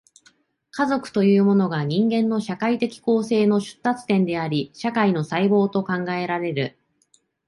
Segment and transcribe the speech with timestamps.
[0.71, 6.75] 家族というものが、人間の社会的構成の出立点であり、社会の細胞と考えられる。